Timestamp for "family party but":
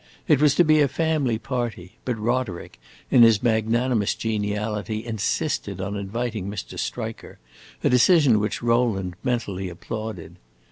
0.87-2.17